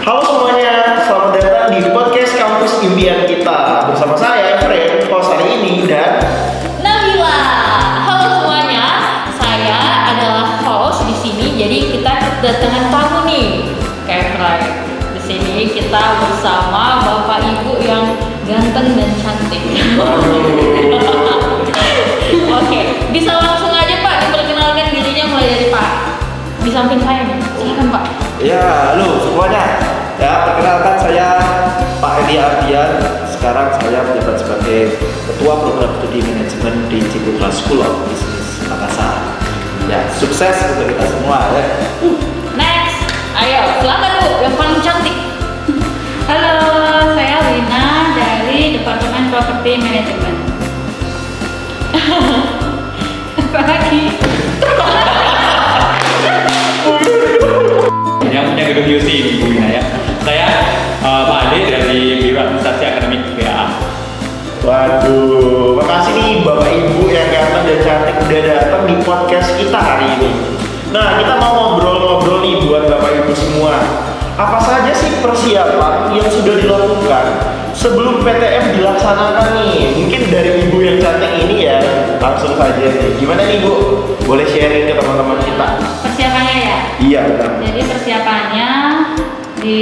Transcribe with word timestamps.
Halo 0.00 0.24
semuanya, 0.24 0.96
selamat 1.04 1.44
datang 1.44 1.76
di 1.76 1.84
podcast 1.92 2.32
kampus 2.32 2.80
impian 2.80 3.28
kita 3.28 3.84
bersama 3.84 4.16
saya 4.16 4.56
Efren, 4.56 5.04
host 5.12 5.28
hari 5.28 5.60
ini 5.60 5.84
dan 5.84 6.24
Nabila. 6.80 7.36
Halo 8.08 8.40
semuanya, 8.40 8.84
saya 9.36 10.08
adalah 10.08 10.64
host 10.64 11.04
di 11.04 11.12
sini. 11.20 11.52
Jadi 11.60 11.92
kita 11.92 12.16
kedatangan 12.16 12.88
tamu 12.88 13.28
nih, 13.28 13.76
kayak 14.08 14.40
Fry. 14.40 14.60
Di 15.12 15.20
sini 15.20 15.68
kita 15.68 16.02
bersama 16.24 17.04
bapak 17.04 17.44
ibu 17.60 17.84
yang 17.84 18.16
ganteng 18.48 18.96
dan 18.96 19.10
cantik. 19.20 19.60
Oke, 22.56 22.80
bisa 23.12 23.32
langsung 23.36 23.68
aja 23.68 24.00
Pak 24.00 24.16
diperkenalkan 24.32 24.96
dirinya 24.96 25.24
mulai 25.28 25.48
dari 25.52 25.68
Pak. 25.68 25.88
Di 26.64 26.72
samping 26.72 27.04
saya 27.04 27.28
nih, 27.28 27.36
silakan 27.60 27.92
Pak. 27.92 28.19
Ya, 28.40 28.96
halo 28.96 29.20
semuanya. 29.20 29.76
Ya, 30.16 30.48
perkenalkan 30.48 30.96
saya 30.96 31.28
Pak 32.00 32.24
Eli 32.24 32.40
Ardian. 32.40 32.96
Sekarang 33.28 33.68
saya 33.76 34.00
menjabat 34.00 34.40
sebagai 34.40 34.96
Ketua 35.28 35.60
Program 35.60 35.92
Studi 36.00 36.24
Manajemen 36.24 36.88
di 36.88 37.04
Ciputra 37.12 37.52
School 37.52 37.84
of 37.84 38.00
Business 38.08 38.64
Makassar. 38.64 39.36
Ya, 39.92 40.08
sukses 40.16 40.56
untuk 40.72 40.88
kita 40.88 41.04
semua 41.04 41.52
ya. 41.52 41.64
Next, 42.56 43.12
ayo 43.44 43.60
silakan 43.84 44.12
Bu, 44.24 44.28
yang 44.40 44.56
paling 44.56 44.80
cantik. 44.80 45.16
Halo, 46.24 46.56
saya 47.12 47.44
Lina 47.44 48.16
dari 48.16 48.80
Departemen 48.80 49.28
Properti 49.28 49.72
Manajemen. 49.84 50.34
Apa 53.52 53.60
lagi? 53.68 54.09
Gedung 58.70 58.86
UC 58.86 59.08
di 59.10 59.32
Bu 59.42 59.50
Wina 59.50 59.66
ya. 59.66 59.82
Saya 60.22 60.46
eh, 61.02 61.22
Pak 61.26 61.38
Ade 61.50 61.58
dari 61.66 62.22
Biro 62.22 62.38
Administrasi 62.38 62.82
Akademik 62.86 63.34
BA. 63.34 63.66
Waduh, 64.60 65.74
makasih 65.74 66.12
nih 66.14 66.32
Bapak 66.46 66.70
Ibu 66.70 67.08
yang 67.10 67.32
ganteng 67.32 67.64
dan 67.66 67.78
cantik 67.82 68.16
udah 68.22 68.40
datang 68.46 68.82
di 68.86 68.94
podcast 69.02 69.48
kita 69.58 69.78
hari 69.80 70.06
ini. 70.20 70.30
Nah, 70.94 71.18
kita 71.18 71.40
mau 71.40 71.52
ngobrol-ngobrol 71.74 72.44
nih 72.44 72.62
buat 72.68 72.86
Bapak 72.86 73.10
Ibu 73.24 73.32
semua. 73.34 73.80
Apa 74.38 74.60
saja 74.62 74.92
sih 74.94 75.18
persiapan 75.18 76.14
yang 76.14 76.28
sudah 76.30 76.60
dilakukan 76.60 77.26
sebelum 77.74 78.22
PTM 78.22 78.78
dilaksanakan 78.78 79.48
nih? 79.64 79.96
Mungkin 79.98 80.22
dari 80.30 80.50
Ibu 80.68 80.78
yang 80.78 80.96
cantik 81.02 81.32
ini 81.40 81.56
ya, 81.66 81.80
langsung 82.20 82.52
saja 82.54 82.78
nih. 82.78 83.16
Gimana 83.16 83.42
nih 83.42 83.64
Bu? 83.64 83.72
Boleh 84.28 84.46
sharing 84.46 84.86
ke 84.86 84.94
teman-teman 84.94 85.40
kita? 85.42 85.68
Persiapannya 86.04 86.56
ya. 86.60 86.78
Iya, 87.00 87.20
benar. 87.26 87.50
Jadi 87.64 87.80
persiapannya 87.88 88.70
di 89.60 89.80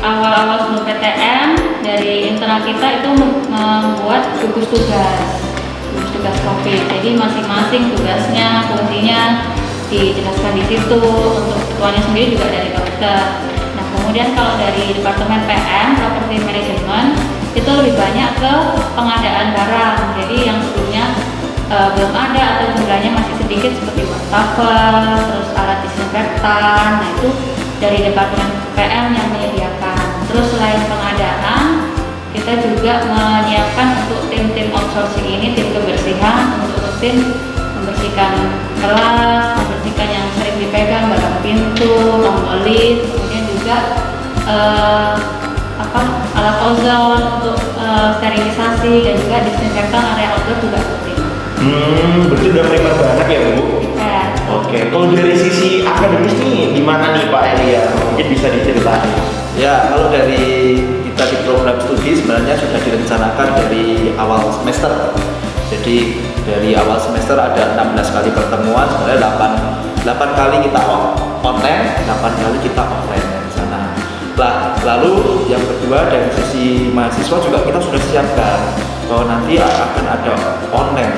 awal-awal 0.00 0.56
sebelum 0.64 0.84
PTM 0.84 1.48
dari 1.84 2.32
internal 2.32 2.60
kita 2.62 2.86
itu 3.02 3.08
mem- 3.12 3.44
membuat 3.48 4.36
gugus 4.40 4.68
tugas, 4.68 5.20
gugus 5.96 6.10
tugas 6.14 6.36
COVID. 6.44 6.80
Jadi 6.92 7.08
masing-masing 7.16 7.82
tugasnya, 7.92 8.68
fungsinya 8.68 9.20
dijelaskan 9.90 10.52
di 10.54 10.64
situ. 10.68 11.00
Untuk 11.00 11.60
ketuanya 11.74 12.00
sendiri 12.04 12.36
juga 12.36 12.46
dari 12.52 12.70
dokter. 12.70 13.20
Kemudian 14.10 14.34
kalau 14.34 14.58
dari 14.58 14.90
departemen 14.90 15.46
PM, 15.46 15.94
property 15.94 16.42
management 16.42 17.14
itu 17.54 17.70
lebih 17.70 17.94
banyak 17.94 18.42
ke 18.42 18.52
pengadaan 18.98 19.54
barang. 19.54 20.18
Jadi 20.18 20.50
yang 20.50 20.58
sebelumnya 20.66 21.14
eh, 21.70 21.88
belum 21.94 22.10
ada 22.10 22.42
atau 22.58 22.74
jumlahnya 22.74 23.14
masih 23.14 23.34
sedikit 23.38 23.70
seperti 23.70 24.10
wastafel, 24.10 25.14
terus 25.30 25.54
alat 25.54 25.78
disinfektan. 25.86 26.88
Nah 26.98 27.06
itu 27.06 27.30
dari 27.78 28.02
departemen 28.10 28.50
PM 28.74 29.14
yang 29.14 29.30
menyediakan. 29.30 30.26
Terus 30.26 30.58
selain 30.58 30.82
pengadaan, 30.90 31.94
kita 32.34 32.66
juga 32.66 33.06
menyiapkan 33.06 33.94
untuk 33.94 34.26
tim-tim 34.26 34.74
outsourcing 34.74 35.38
ini 35.38 35.54
tim 35.54 35.70
kebersihan 35.70 36.58
untuk 36.58 36.82
rutin 36.82 37.30
membersihkan 37.78 38.58
kelas, 38.74 39.54
membersihkan 39.54 40.08
yang 40.10 40.26
sering 40.34 40.58
dipegang 40.58 41.14
barang 41.14 41.38
pintu, 41.46 41.94
tombol 42.26 42.58
lift, 42.66 43.29
juga 43.70 43.78
eh, 44.50 45.12
apa 45.78 46.02
alat 46.34 46.56
ozon 46.66 47.22
untuk 47.38 47.58
eh, 47.78 48.08
sterilisasi 48.18 48.92
dan 49.06 49.14
juga 49.14 49.36
disinfektan 49.46 50.02
area 50.16 50.34
outdoor 50.34 50.58
juga 50.58 50.78
rutin. 50.82 51.18
Hmm, 51.60 52.26
berarti 52.26 52.46
udah 52.50 52.64
prepare 52.66 52.96
banget 52.98 53.26
ya 53.30 53.40
Bu? 53.54 53.64
Ya, 54.00 54.20
Oke, 54.50 54.78
kalau 54.90 55.12
dari 55.12 55.36
sisi 55.36 55.84
akademis 55.86 56.34
nih, 56.40 56.72
gimana 56.74 57.14
nih 57.14 57.28
Pak 57.30 57.42
Elia? 57.54 57.84
Mungkin 58.10 58.26
bisa 58.32 58.48
diceritain. 58.50 59.12
Ya, 59.60 59.92
kalau 59.92 60.08
dari 60.08 60.80
kita 61.04 61.22
di 61.30 61.36
program 61.44 61.76
studi 61.84 62.16
sebenarnya 62.16 62.56
sudah 62.56 62.80
direncanakan 62.80 63.48
dari 63.60 64.16
awal 64.16 64.48
semester. 64.50 65.14
Jadi 65.68 66.18
dari 66.48 66.74
awal 66.74 66.96
semester 66.98 67.36
ada 67.38 67.76
16 67.76 68.08
kali 68.10 68.32
pertemuan, 68.32 68.88
sebenarnya 68.88 69.20
8, 70.02 70.02
8 70.02 70.32
kali 70.34 70.56
kita 70.64 70.80
on- 70.80 71.12
online, 71.44 71.84
8 72.08 72.40
kali 72.40 72.58
kita 72.64 72.82
offline 72.82 73.39
lalu 74.84 75.44
yang 75.50 75.60
kedua 75.60 76.08
dari 76.08 76.30
sisi 76.32 76.88
mahasiswa 76.94 77.36
juga 77.42 77.60
kita 77.66 77.80
sudah 77.82 78.02
siapkan 78.08 78.58
bahwa 79.10 79.24
nanti 79.26 79.58
akan 79.58 80.06
ada 80.06 80.34
online, 80.70 81.14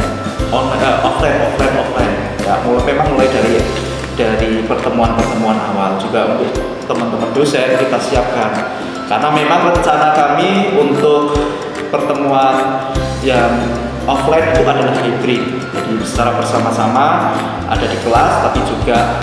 online 0.48 0.80
eh, 0.80 0.96
offline, 1.04 1.38
offline, 1.44 1.74
offline. 1.76 2.14
Ya, 2.42 2.58
mulai 2.64 2.82
memang 2.88 3.06
mulai 3.12 3.28
dari 3.28 3.60
dari 4.16 4.64
pertemuan-pertemuan 4.64 5.58
awal. 5.72 6.00
Juga 6.00 6.40
untuk 6.40 6.56
teman-teman 6.88 7.30
dosen 7.36 7.76
kita 7.76 7.98
siapkan. 8.00 8.50
Karena 9.06 9.28
memang 9.28 9.76
rencana 9.76 10.16
kami 10.16 10.72
untuk 10.72 11.36
pertemuan 11.92 12.88
yang 13.20 13.60
offline 14.08 14.56
itu 14.56 14.64
adalah 14.64 14.96
hybrid. 14.96 15.42
Jadi 15.60 15.92
secara 16.00 16.32
bersama-sama 16.32 17.36
ada 17.68 17.86
di 17.86 17.98
kelas 18.00 18.32
tapi 18.48 18.60
juga 18.64 19.20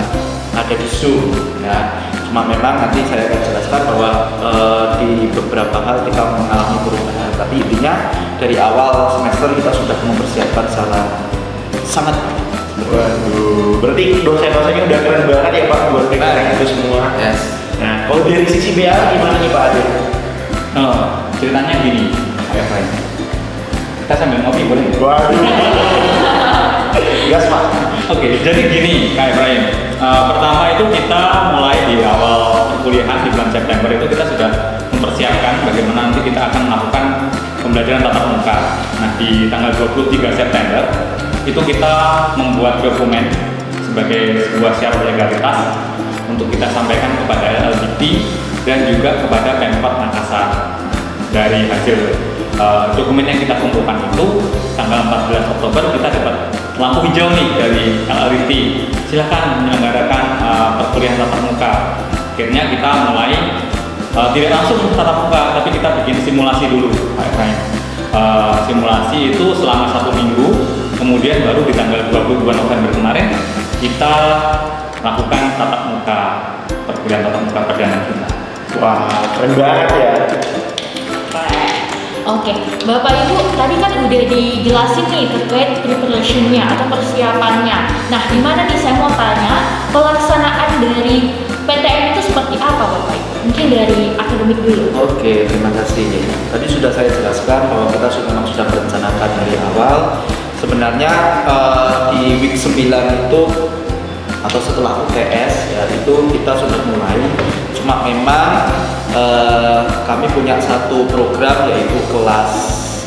ada 0.54 0.74
di 0.74 0.86
zoom 0.86 1.34
ya 1.62 2.09
cuma 2.30 2.46
memang 2.46 2.86
nanti 2.86 3.02
saya 3.10 3.26
akan 3.26 3.40
jelaskan 3.42 3.80
bahwa 3.90 4.10
eh, 4.38 4.84
di 5.02 5.10
beberapa 5.34 5.82
hal 5.82 6.06
kita 6.06 6.22
mengalami 6.30 6.78
perubahan 6.86 7.30
tapi 7.34 7.58
intinya 7.58 8.14
dari 8.38 8.54
awal 8.54 9.18
semester 9.18 9.50
kita 9.58 9.74
sudah 9.74 9.98
mempersiapkan 10.06 10.64
secara 10.70 11.26
sangat. 11.82 12.14
Waduh, 12.80 13.82
berarti 13.82 14.22
dosen-dosennya 14.22 14.88
udah 14.88 14.98
keren 15.04 15.22
banget 15.26 15.52
ya 15.52 15.62
Pak 15.68 15.80
buat 15.90 16.06
preparing 16.06 16.48
itu 16.54 16.64
semua. 16.70 17.12
Yes. 17.18 17.38
Nah, 17.82 18.06
kalau 18.08 18.24
dari 18.24 18.46
sisi 18.46 18.78
BA 18.78 18.94
gimana 18.94 19.36
nih 19.36 19.50
Pak 19.50 19.62
Ade? 19.68 19.82
Oh, 20.80 21.00
ceritanya 21.42 21.82
gini, 21.82 22.14
Pak 22.48 22.62
Efraim. 22.62 22.88
Kita 24.06 24.14
sambil 24.16 24.38
ngopi 24.46 24.62
boleh? 24.70 24.86
Waduh. 24.96 26.38
Gas 27.30 27.46
Pak. 27.46 27.64
Oke, 28.10 28.42
jadi 28.42 28.60
gini 28.66 29.14
Kak 29.14 29.36
Efraim. 29.36 29.62
Eh, 30.00 30.22
pertama 30.32 30.72
itu 30.74 30.84
kita 30.90 31.52
mulai 31.54 31.76
di 31.86 32.02
awal 32.02 32.72
perkuliahan 32.74 33.20
di 33.22 33.30
bulan 33.36 33.50
September 33.52 33.88
itu 33.92 34.06
kita 34.10 34.24
sudah 34.32 34.50
mempersiapkan 34.90 35.62
bagaimana 35.68 36.10
nanti 36.10 36.20
kita 36.26 36.40
akan 36.50 36.62
melakukan 36.66 37.04
pembelajaran 37.62 38.02
tatap 38.02 38.24
muka. 38.32 38.56
Nah, 38.98 39.10
di 39.20 39.46
tanggal 39.52 39.70
23 39.76 40.32
September 40.34 40.82
itu 41.46 41.60
kita 41.60 41.94
membuat 42.34 42.82
dokumen 42.82 43.28
sebagai 43.84 44.50
sebuah 44.50 44.72
syarat 44.80 45.02
legalitas 45.04 45.58
untuk 46.26 46.46
kita 46.50 46.66
sampaikan 46.72 47.14
kepada 47.20 47.46
LDP 47.70 48.24
dan 48.64 48.86
juga 48.90 49.20
kepada 49.20 49.60
Pemkot 49.60 49.94
Makassar. 50.00 50.48
Dari 51.30 51.70
hasil 51.70 51.98
eh, 52.60 52.82
dokumen 52.94 53.24
yang 53.24 53.40
kita 53.40 53.56
kumpulkan 53.56 53.96
itu 54.12 54.26
tanggal 54.76 55.00
14 55.08 55.52
Oktober 55.56 55.82
kita 55.96 56.08
dapat 56.20 56.34
lampu 56.76 57.08
hijau 57.08 57.28
nih 57.32 57.48
dari 57.56 57.84
LRT. 58.04 58.50
Silahkan 59.08 59.64
menyelenggarakan 59.64 60.24
eh, 60.44 60.68
perkuliahan 60.80 61.16
tatap 61.16 61.40
muka. 61.48 61.72
Akhirnya 62.36 62.62
kita 62.72 62.90
mulai 63.12 63.32
eh, 64.12 64.28
tidak 64.36 64.50
langsung 64.60 64.78
tatap 64.92 65.16
muka, 65.26 65.42
tapi 65.60 65.68
kita 65.76 65.88
bikin 66.02 66.16
simulasi 66.24 66.64
dulu. 66.68 66.88
Eh, 68.10 68.54
simulasi 68.66 69.18
itu 69.30 69.54
selama 69.54 69.86
satu 69.94 70.10
minggu, 70.12 70.48
kemudian 70.98 71.46
baru 71.46 71.62
di 71.62 71.72
tanggal 71.72 72.10
22 72.10 72.42
November 72.42 72.90
kemarin 72.90 73.26
kita 73.80 74.14
lakukan 75.00 75.42
tatap 75.56 75.82
muka 75.88 76.20
perkuliahan 76.84 77.22
tatap 77.24 77.42
muka 77.46 77.60
perdana 77.70 77.98
kita. 78.04 78.28
Wah, 78.78 79.08
keren 79.34 79.52
banget 79.56 79.88
ya. 79.94 80.10
Oke, 82.30 82.54
Bapak 82.86 83.10
Ibu 83.10 83.58
tadi 83.58 83.74
kan 83.82 83.90
udah 84.06 84.22
dijelasin 84.30 85.06
nih 85.10 85.26
terkait 85.34 85.82
preparationnya 85.82 86.62
atau 86.62 86.86
persiapannya. 86.86 88.06
Nah, 88.06 88.22
gimana 88.30 88.70
nih 88.70 88.78
saya 88.78 88.94
mau 89.02 89.10
tanya 89.18 89.82
pelaksanaan 89.90 90.78
dari 90.78 91.34
PTM 91.66 92.14
itu 92.14 92.30
seperti 92.30 92.54
apa 92.62 92.86
Bapak 92.86 93.18
Ibu? 93.18 93.30
Mungkin 93.50 93.66
dari 93.74 94.02
akademik 94.14 94.62
dulu. 94.62 94.94
Oke, 95.10 95.50
terima 95.50 95.74
kasih. 95.74 96.22
Tadi 96.54 96.66
sudah 96.70 96.94
saya 96.94 97.10
jelaskan 97.10 97.66
bahwa 97.66 97.90
kita 97.90 98.06
sudah 98.06 98.30
memang 98.30 98.46
sudah 98.46 98.64
merencanakan 98.70 99.30
dari 99.42 99.54
awal. 99.74 99.98
Sebenarnya 100.62 101.12
eh, 101.50 101.94
di 102.14 102.22
week 102.46 102.54
9 102.54 102.78
itu 103.26 103.42
atau 104.40 104.60
setelah 104.60 105.04
UTS 105.04 105.52
ya 105.76 105.82
itu 105.92 106.14
kita 106.32 106.52
sudah 106.56 106.80
mulai. 106.88 107.20
Cuma 107.76 108.04
memang 108.04 108.72
eh, 109.12 109.82
kami 110.08 110.26
punya 110.32 110.56
satu 110.56 111.04
program 111.08 111.68
yaitu 111.68 111.98
kelas 112.08 112.52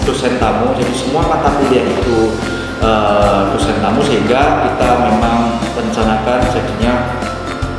dosen 0.05 0.37
tamu. 0.37 0.73
Jadi 0.77 0.93
semua 0.93 1.25
mata 1.25 1.49
kuliah 1.57 1.85
itu 1.85 2.37
eh, 2.81 3.41
dosen 3.49 3.77
tamu 3.81 4.01
sehingga 4.05 4.69
kita 4.69 4.87
memang 5.09 5.57
rencanakan 5.73 6.39
jadinya 6.53 6.93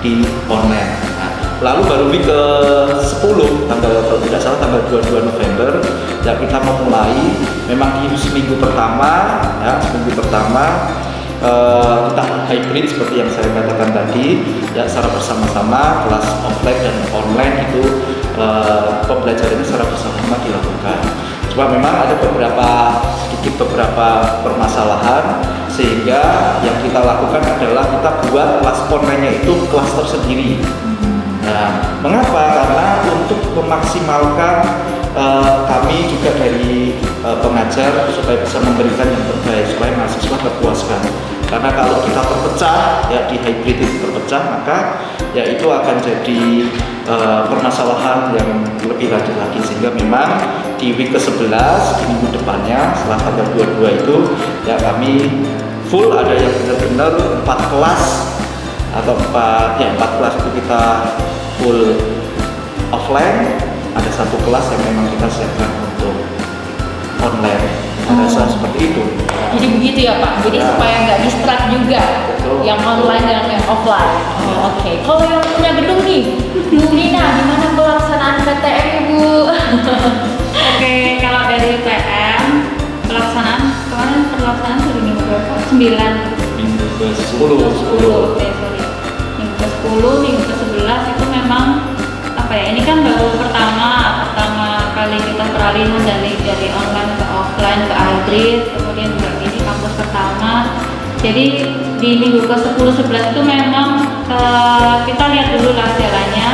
di 0.03 0.21
online. 0.51 0.93
Nah, 1.17 1.31
lalu 1.65 1.81
baru 1.89 2.07
di 2.13 2.21
ke 2.21 2.41
10 3.01 3.71
tanggal 3.71 4.05
kalau 4.05 4.21
tidak 4.21 4.41
salah 4.43 4.59
tanggal 4.61 4.85
22 4.91 5.31
November 5.31 5.71
ya 6.27 6.35
kita 6.37 6.59
memulai. 6.59 7.17
Memang 7.65 8.05
di 8.05 8.13
seminggu 8.19 8.61
pertama 8.61 9.41
ya 9.65 9.81
seminggu 9.81 10.13
pertama 10.13 10.93
eh, 11.43 11.97
kita 12.11 12.23
hybrid 12.51 12.87
seperti 12.87 13.15
yang 13.25 13.31
saya 13.33 13.49
katakan 13.51 13.91
tadi 13.91 14.45
ya 14.77 14.85
secara 14.87 15.11
bersama-sama 15.11 16.07
kelas 16.07 16.27
offline 16.47 16.81
dan 16.83 16.97
online 17.11 17.55
itu 17.71 17.83
eh, 18.37 18.89
pembelajarannya 19.09 19.65
secara 19.65 19.85
bersama-sama 19.89 20.37
dilakukan 20.45 20.99
cuma 21.55 21.65
memang 21.71 21.95
ada 22.07 22.15
beberapa 22.19 22.69
sedikit 23.27 23.67
beberapa 23.67 24.41
permasalahan 24.43 25.43
sehingga 25.71 26.23
yang 26.63 26.79
kita 26.83 27.03
lakukan 27.03 27.43
adalah 27.43 27.91
kita 27.91 28.11
buat 28.31 28.63
kelas 28.63 28.79
online-nya 28.91 29.43
itu 29.43 29.53
kelas 29.71 29.91
tersendiri 29.95 30.63
Nah, 31.45 32.01
mengapa? 32.01 32.43
Karena 32.57 33.05
untuk 33.05 33.41
memaksimalkan 33.53 34.65
eh, 35.15 35.55
kami 35.67 36.11
juga 36.11 36.31
dari 36.35 36.95
eh, 36.99 37.37
pengajar 37.41 38.11
supaya 38.11 38.43
bisa 38.43 38.59
memberikan 38.61 39.09
yang 39.09 39.25
terbaik 39.31 39.67
supaya 39.71 39.91
mahasiswa 39.95 40.37
terpuaskan. 40.37 41.03
Karena 41.45 41.71
kalau 41.71 42.03
kita 42.03 42.19
terpecah 42.19 42.79
ya 43.15 43.21
di 43.31 43.37
hybrid 43.39 43.79
itu 43.79 43.97
terpecah 44.03 44.43
maka 44.59 44.79
ya 45.31 45.47
itu 45.47 45.67
akan 45.71 45.97
jadi 46.03 46.43
eh, 47.07 47.41
permasalahan 47.47 48.35
yang 48.35 48.51
lebih 48.87 49.15
lanjut 49.15 49.37
lagi 49.39 49.59
sehingga 49.63 49.95
memang 49.95 50.35
di 50.79 50.93
week 50.99 51.15
ke-11 51.15 52.03
di 52.03 52.05
minggu 52.11 52.29
depannya 52.35 52.93
setelah 52.99 53.19
tanggal 53.23 53.47
22 53.81 54.01
itu 54.03 54.17
ya 54.67 54.77
kami 54.83 55.31
full 55.89 56.11
ada 56.11 56.35
yang 56.35 56.51
benar-benar 56.65 57.13
empat 57.45 57.61
kelas 57.71 58.03
atau 58.95 59.15
empat 59.15 59.79
ya 59.79 59.95
empat 59.95 60.11
kelas 60.19 60.35
itu 60.43 60.51
kita 60.59 60.83
full 61.59 61.81
offline 62.91 63.74
ada 63.95 64.11
satu 64.11 64.37
kelas 64.43 64.67
yang 64.71 64.83
memang 64.85 65.07
kita 65.09 65.27
siapkan 65.31 65.71
untuk 65.87 66.15
online 67.23 67.63
ada 68.05 68.25
Oh. 68.29 68.29
seperti 68.29 68.93
itu 68.93 69.03
Jadi 69.55 69.67
begitu 69.81 69.99
ya 70.05 70.19
Pak. 70.19 70.43
Jadi 70.45 70.59
Ya. 70.59 70.67
supaya 70.67 70.95
nggak 71.07 71.19
distract 71.25 71.65
juga. 71.71 72.03
Betul. 72.27 72.59
Yang 72.67 72.81
online 72.83 73.23
dan 73.23 73.47
yang 73.49 73.65
offline. 73.65 74.19
Oh, 74.45 74.75
Oke. 74.75 74.93
Kalau 75.07 75.23
yang 75.23 75.41
punya 75.41 75.71
gedung 75.79 76.03
nih, 76.03 76.23
Bu 76.75 76.91
Nina, 76.91 77.39
gimana 77.39 77.67
pelaksanaan 77.73 78.37
PTM 78.51 79.15
Bu? 79.15 79.47
Oke, 80.53 80.95
kalau 81.23 81.41
dari 81.47 81.79
PM 81.81 82.43
pelaksanaan 83.07 83.63
kemarin 83.87 84.21
pelaksanaan 84.35 84.79
sudah 84.83 85.03
minggu 85.07 85.23
berapa? 85.23 85.55
9 85.71 86.15
minggu 86.59 86.85
ke 86.99 87.05
Minggu 87.07 87.15
10 87.15 87.63
ke 87.63 87.69
10, 87.79 88.11
oke 88.11 88.47
sorry. 88.59 88.83
Minggu 89.39 89.55
ke 89.55 89.67
10, 89.71 90.15
minggu 90.19 90.43
ke 90.43 90.55
11 90.83 91.15
itu 91.15 91.25
memang 91.31 91.94
apa? 92.55 92.71
Ini 92.71 92.81
kan 92.87 93.03
baru 93.03 93.27
pertama 93.35 93.91
pertama 94.31 94.95
kali 94.95 95.19
kita 95.19 95.45
peralihan 95.51 96.03
dari 96.07 96.33
dari 96.39 96.69
online 96.71 97.13
ke 97.19 97.27
offline 97.27 97.83
ke 97.91 97.95
hybrid, 97.99 98.57
kemudian 98.79 99.11
juga 99.19 99.31
ini 99.43 99.59
kampus 99.59 99.93
pertama. 99.99 100.53
Jadi 101.19 101.45
di 101.99 102.11
minggu 102.21 102.47
ke 102.47 102.55
10 102.55 102.79
11 102.79 103.35
itu 103.35 103.43
memang 103.43 103.89
eh, 104.31 104.97
kita 105.03 105.25
lihat 105.35 105.47
dulu 105.59 105.71
lah 105.75 105.91
jalannya. 105.99 106.51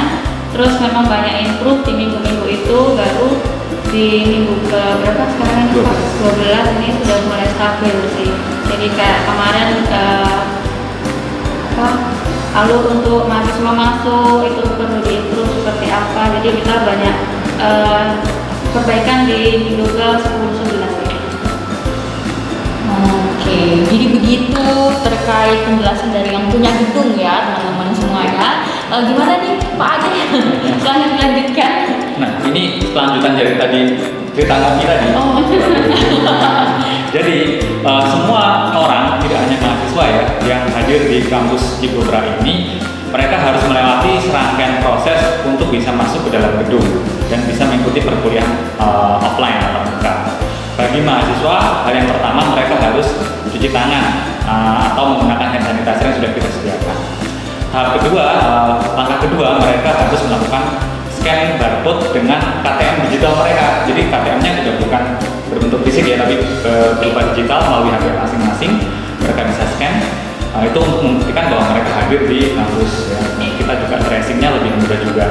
Terus 0.57 0.73
memang 0.81 1.05
banyak 1.05 1.35
improve 1.47 1.85
di 1.85 1.93
minggu-minggu 1.95 2.47
itu 2.49 2.79
baru 2.97 3.29
di 3.93 4.07
minggu 4.25 4.55
ke 4.73 4.83
berapa 5.05 5.25
sekarang 5.37 5.69
ini 5.69 5.85
Pak? 5.85 5.99
12 6.33 6.77
ini 6.81 6.89
sudah 6.97 7.19
mulai 7.29 7.49
stabil 7.53 7.97
sih. 8.17 8.31
Jadi 8.73 8.87
kayak 8.97 9.21
kemarin 9.29 9.69
eh, 9.85 10.41
apa 11.71 11.89
alur 12.51 12.83
untuk 12.91 13.31
mahasiswa 13.31 13.73
masuk 13.73 14.43
itu 14.43 14.63
perlu 14.75 15.01
apa 16.01 16.41
jadi 16.41 16.49
kita 16.57 16.75
banyak 16.89 17.17
eh, 17.61 18.07
perbaikan 18.73 19.29
di 19.29 19.41
minggu 19.69 19.87
ke 19.93 20.09
10 20.17 20.81
11 20.81 21.03
ini. 21.05 21.19
Oke, 22.91 23.61
jadi 23.87 24.07
begitu 24.11 24.67
terkait 25.05 25.61
penjelasan 25.67 26.11
dari 26.11 26.35
yang 26.35 26.47
punya 26.49 26.71
gedung 26.75 27.15
ya 27.19 27.55
teman-teman 27.55 27.93
semuanya. 27.95 28.65
Eh, 28.91 29.01
gimana 29.07 29.35
nih 29.39 29.55
Pak 29.77 29.91
Ade? 30.01 30.11
Silahkan 30.81 31.11
dilanjutkan. 31.15 31.73
Nah, 32.21 32.31
ini 32.51 32.63
kelanjutan 32.93 33.33
dari 33.39 33.53
tadi 33.57 33.81
cerita 34.35 34.55
kami 34.57 34.83
tadi. 34.87 35.07
Oh, 35.15 35.39
Jadi 37.15 37.39
eh, 37.63 38.03
semua 38.07 38.71
orang, 38.71 39.19
tidak 39.19 39.39
hanya 39.47 39.57
mahasiswa 39.59 40.05
ya, 40.07 40.23
yang 40.47 40.63
hadir 40.71 41.01
di 41.11 41.19
kampus 41.27 41.83
Cibubra 41.83 42.23
ini, 42.39 42.79
mereka 43.11 43.37
harus 43.43 43.63
melewati 43.67 44.23
serangkaian 44.23 44.79
proses 44.83 45.43
untuk 45.43 45.69
bisa 45.75 45.91
masuk 45.91 46.31
ke 46.31 46.39
dalam 46.39 46.55
gedung 46.63 46.87
dan 47.27 47.43
bisa 47.47 47.67
mengikuti 47.67 48.03
perkuliahan 48.07 48.55
eh, 48.79 49.27
offline 49.27 49.59
atau 49.59 49.83
muka. 49.87 50.15
Bagi 50.79 51.05
mahasiswa, 51.05 51.85
hal 51.85 51.93
yang 51.93 52.09
pertama 52.09 52.57
mereka 52.57 52.75
harus 52.81 53.07
mencuci 53.47 53.69
tangan 53.75 54.05
eh, 54.47 54.79
atau 54.95 55.03
menggunakan 55.15 55.47
hand 55.59 55.65
sanitizer 55.67 56.07
yang 56.07 56.17
sudah 56.23 56.31
kita 56.39 56.49
sediakan. 56.55 56.97
Tahap 57.71 57.89
kedua, 57.99 58.25
eh, 58.39 58.73
langkah 58.95 59.19
kedua 59.27 59.49
mereka 59.59 59.91
harus 60.07 60.21
melakukan 60.31 60.63
scan 61.11 61.59
barcode 61.59 62.03
dengan 62.15 62.41
KTM 62.63 62.95
digital 63.11 63.33
mereka. 63.43 63.67
Jadi 63.91 64.03
KTM-nya 64.09 64.51
sudah 64.63 64.75
bukan 64.81 65.03
berbentuk 65.51 65.81
fisik 65.83 66.07
ya, 66.07 66.17
tapi 66.17 66.39
berupa 67.03 67.35
digital 67.35 67.59
melalui 67.67 67.91
HP 67.91 68.07
masing-masing. 68.15 68.73
Mereka 69.21 69.41
bisa 69.51 69.65
scan. 69.77 69.95
Nah, 70.61 70.69
itu 70.69 70.77
untuk 70.77 71.01
membuktikan 71.01 71.49
bahwa 71.49 71.73
mereka 71.73 71.91
hadir 72.05 72.21
di 72.29 72.53
kampus. 72.53 73.09
Ya. 73.09 73.17
Kita 73.57 73.73
juga 73.81 73.97
tracingnya 74.05 74.61
lebih 74.61 74.77
mudah 74.77 74.99
juga. 75.01 75.25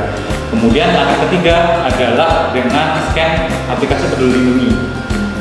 Kemudian 0.49 0.89
langkah 0.89 1.29
ketiga 1.29 1.85
adalah 1.85 2.49
dengan 2.49 2.97
scan 2.97 3.45
aplikasi 3.69 4.09
Peduli 4.09 4.41
Lindungi. 4.41 4.73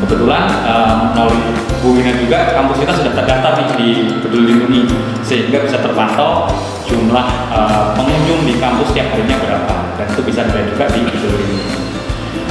Kebetulan 0.05 0.45
eh, 0.45 0.95
melalui 1.17 1.41
Bu 1.81 1.97
Wina 1.97 2.13
juga 2.21 2.53
kampus 2.53 2.85
kita 2.85 3.01
sudah 3.01 3.13
terdaftar 3.17 3.65
nih 3.65 3.69
di 3.81 3.89
Peduli 4.21 4.53
Lindungi 4.53 4.93
sehingga 5.25 5.65
bisa 5.65 5.81
terpantau 5.81 6.53
jumlah 6.85 7.27
eh, 7.49 7.85
pengunjung 7.97 8.45
di 8.45 8.61
kampus 8.61 8.93
setiap 8.93 9.17
harinya 9.17 9.41
berapa 9.41 9.75
dan 9.97 10.05
itu 10.13 10.21
bisa 10.21 10.45
dilihat 10.53 10.69
juga 10.69 10.85
di 10.93 11.01
Peduli 11.09 11.37
Lindungi. 11.49 11.77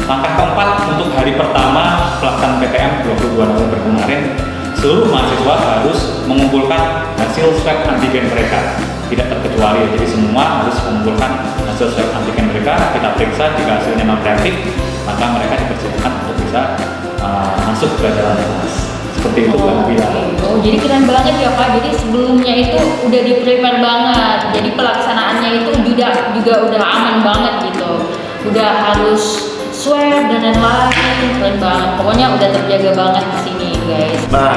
Langkah 0.09 0.33
keempat 0.41 0.69
untuk 0.89 1.13
hari 1.13 1.37
pertama 1.37 2.17
pelaksanaan 2.17 2.57
PTM 2.65 2.91
22 3.05 3.45
November 3.45 3.77
kemarin 3.85 4.21
seluruh 4.77 5.09
mahasiswa 5.09 5.55
harus 5.57 5.99
mengumpulkan 6.29 6.81
hasil 7.17 7.49
swab 7.61 7.81
antigen 7.89 8.29
mereka 8.29 8.77
tidak 9.09 9.27
terkecuali 9.33 9.89
jadi 9.97 10.05
semua 10.05 10.61
harus 10.61 10.77
mengumpulkan 10.85 11.31
hasil 11.65 11.89
swab 11.89 12.09
antigen 12.13 12.45
mereka 12.53 12.93
kita 12.93 13.09
periksa 13.17 13.43
jika 13.57 13.81
hasilnya 13.81 14.05
non 14.05 14.21
reaktif 14.21 14.53
maka 15.09 15.25
mereka 15.33 15.53
dipersilakan 15.65 16.11
untuk 16.21 16.35
bisa 16.45 16.61
uh, 17.25 17.57
masuk 17.65 17.89
ke 17.97 18.07
dalam 18.13 18.37
kelas 18.37 18.97
seperti 19.17 19.49
itu 19.49 19.57
Mbak 19.57 19.73
Nabila. 19.81 20.07
Oke. 20.13 20.45
Oh, 20.45 20.57
jadi 20.61 20.77
keren 20.77 21.03
banget 21.09 21.35
ya 21.41 21.49
Pak. 21.57 21.67
Jadi 21.81 21.89
sebelumnya 21.97 22.53
itu 22.53 22.77
udah 22.77 23.21
di 23.25 23.33
prepare 23.41 23.81
banget. 23.81 24.39
Jadi 24.53 24.69
pelaksanaannya 24.77 25.49
itu 25.57 25.71
juga 25.81 26.07
juga 26.37 26.53
udah 26.69 26.81
aman 26.85 27.17
banget 27.25 27.73
gitu. 27.73 27.91
Udah 28.45 28.69
harus 28.77 29.23
swab 29.73 30.29
dan 30.29 30.53
lain-lain. 30.53 31.29
Keren 31.41 31.57
banget. 31.57 31.89
Pokoknya 31.97 32.25
udah 32.37 32.49
terjaga 32.61 32.91
banget 32.93 33.25
sini 33.41 33.56
guys. 33.87 34.19
Nah, 34.29 34.53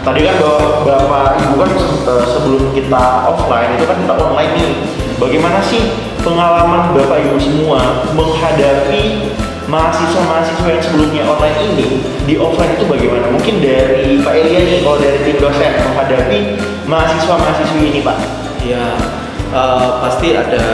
tadi 0.00 0.20
kan 0.24 0.36
Bapak 0.82 1.38
Ibu 1.44 1.54
kan 1.60 1.70
eh, 2.08 2.24
sebelum 2.24 2.72
kita 2.72 3.04
offline 3.28 3.76
itu 3.76 3.84
kan 3.84 3.96
kita 4.00 4.14
online 4.16 4.52
nih. 4.56 4.72
Bagaimana 5.20 5.60
sih 5.62 5.92
pengalaman 6.24 6.96
Bapak 6.96 7.18
Ibu 7.28 7.36
semua 7.38 8.08
menghadapi 8.16 9.30
mahasiswa-mahasiswa 9.68 10.68
yang 10.68 10.82
sebelumnya 10.82 11.22
online 11.28 11.58
ini 11.62 11.88
di 12.26 12.34
offline 12.40 12.74
itu 12.74 12.84
bagaimana? 12.88 13.30
Mungkin 13.30 13.62
dari 13.62 14.18
Pak 14.24 14.34
Elia 14.34 14.60
nih, 14.66 14.78
kalau 14.82 14.98
dari 14.98 15.18
tim 15.22 15.36
dosen 15.38 15.72
menghadapi 15.92 16.38
mahasiswa-mahasiswi 16.88 17.82
ini 17.92 18.00
Pak. 18.02 18.18
ya 18.62 18.94
eh, 19.52 19.88
pasti 20.00 20.38
ada 20.38 20.64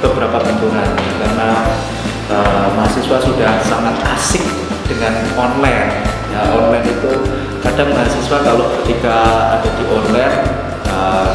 beberapa 0.00 0.40
benturan 0.40 0.88
karena 1.20 1.48
eh, 2.32 2.66
mahasiswa 2.74 3.16
sudah 3.20 3.52
sangat 3.60 3.96
asik 4.16 4.67
dengan 4.88 5.12
online. 5.36 6.02
Ya 6.32 6.40
online 6.56 6.86
itu 6.88 7.12
kadang 7.60 7.92
mahasiswa 7.92 8.36
kalau 8.40 8.66
ketika 8.80 9.16
ada 9.60 9.68
di 9.76 9.84
online 9.86 10.36
eh, 10.88 11.28